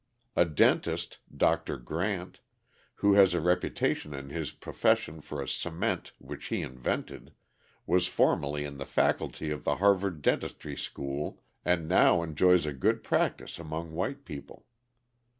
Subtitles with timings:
[0.35, 1.77] A dentist, Dr.
[1.77, 2.39] Grant,
[2.95, 7.33] who has a reputation in his profession for a cement which he invented,
[7.85, 13.03] was formerly in the faculty of the Harvard dentistry school and now enjoys a good
[13.03, 14.65] practice among white people.